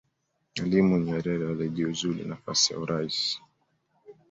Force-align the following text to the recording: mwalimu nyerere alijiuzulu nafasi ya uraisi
mwalimu 0.55 0.97
nyerere 0.99 1.49
alijiuzulu 1.49 2.25
nafasi 2.25 2.73
ya 2.73 2.79
uraisi 2.79 3.41